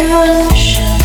[0.00, 0.99] Gosh.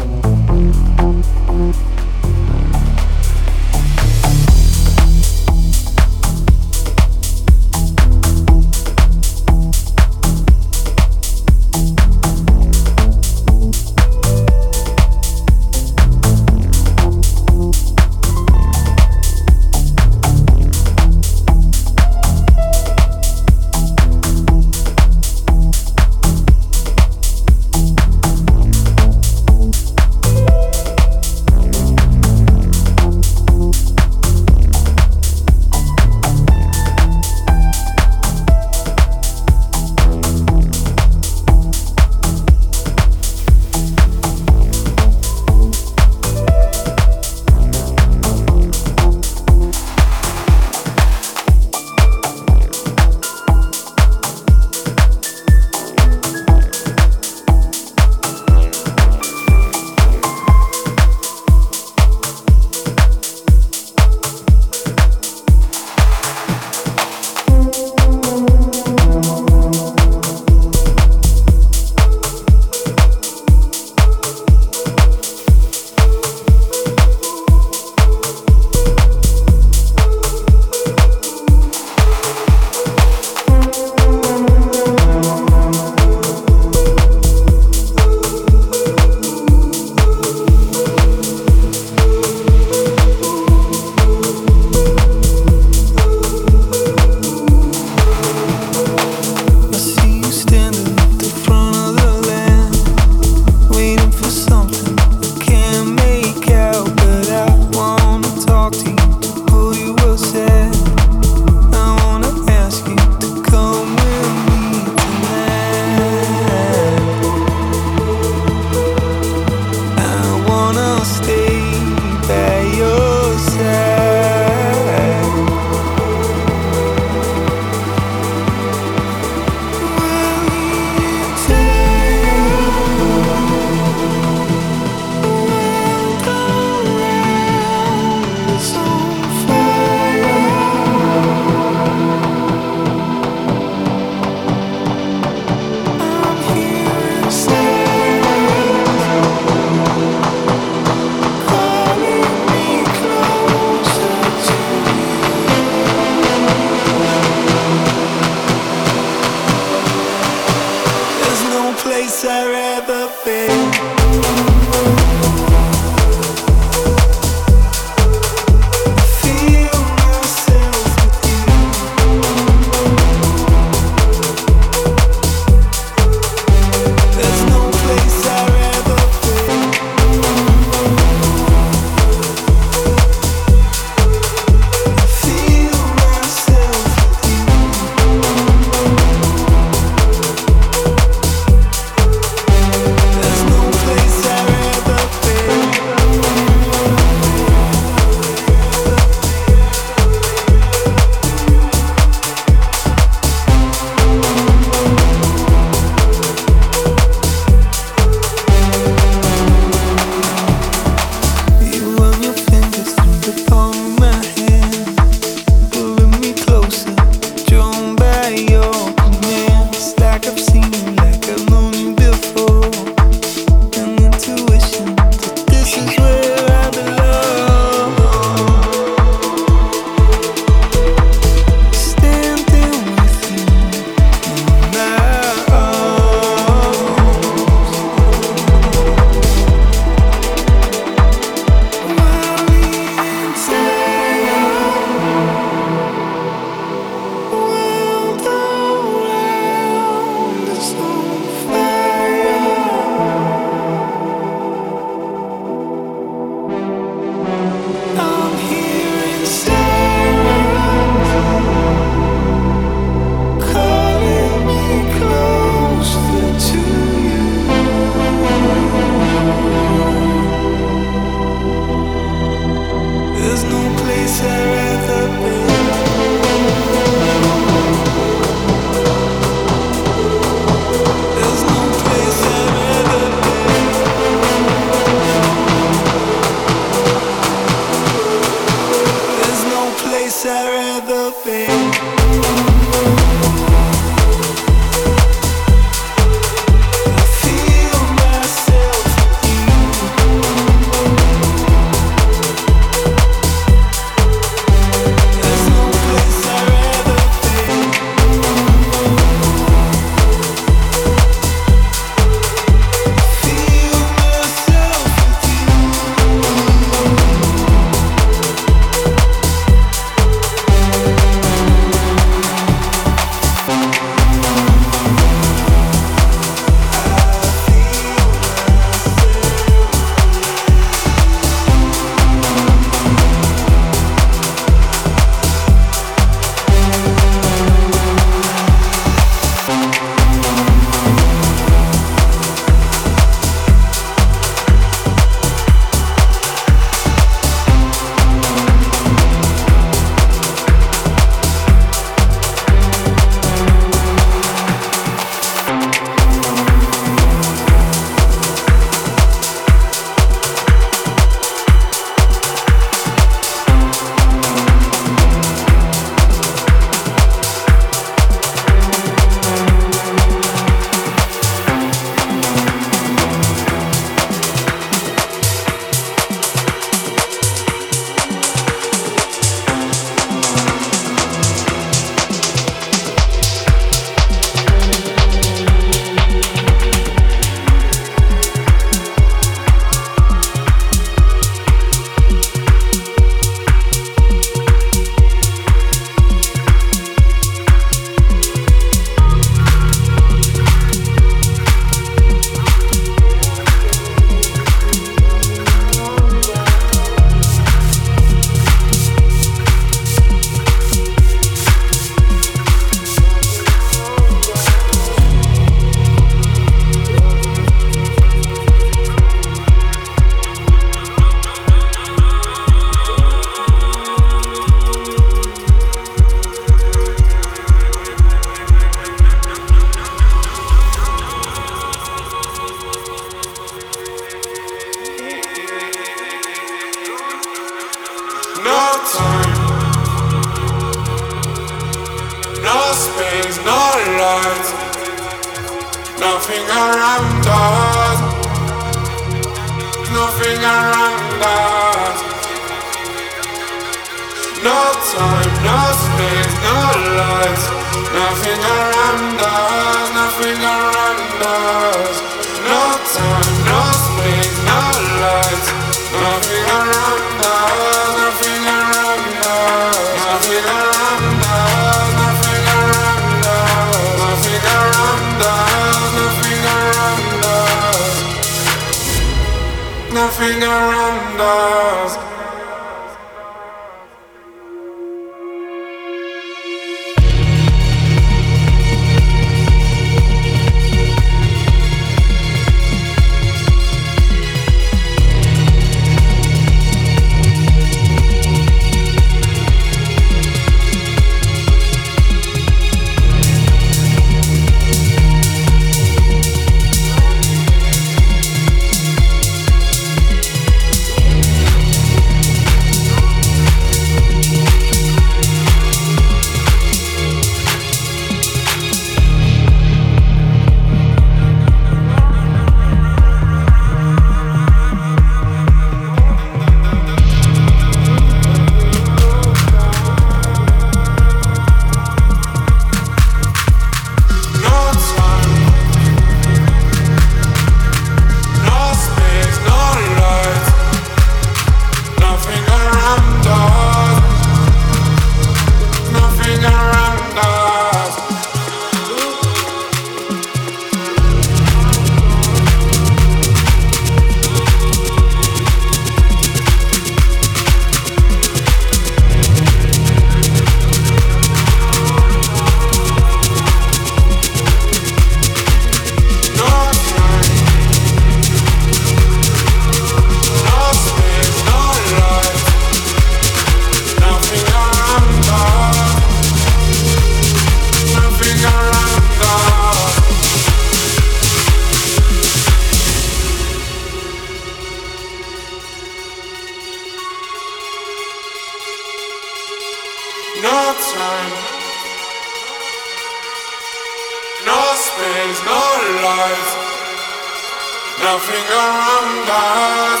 [598.00, 600.00] Nothing around us.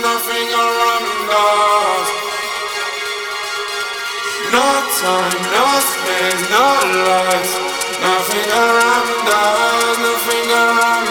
[0.00, 2.08] Nothing around us.
[4.52, 4.66] No
[5.02, 6.66] time, no space, no
[7.06, 7.52] lies.
[8.06, 9.98] Nothing around us.
[9.98, 11.05] Nothing around.